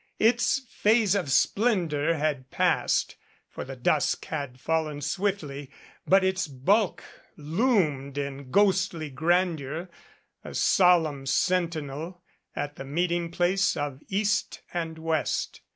Its 0.17 0.61
phase 0.67 1.13
of 1.13 1.29
splen 1.29 1.87
dor 1.87 2.15
had 2.15 2.49
passed, 2.49 3.17
for 3.47 3.63
the 3.63 3.75
dusk 3.75 4.25
had 4.25 4.59
fallen 4.59 4.99
swiftly, 4.99 5.69
but 6.07 6.23
its 6.23 6.47
bulk 6.47 7.03
loomed 7.37 8.17
in 8.17 8.49
ghostly 8.49 9.11
grandeur, 9.11 9.89
a 10.43 10.55
solemn 10.55 11.27
sentinel 11.27 12.23
at 12.55 12.77
the 12.77 12.83
meeting 12.83 13.29
place 13.29 13.77
of 13.77 14.01
East 14.09 14.61
and 14.73 14.97
West. 14.97 15.61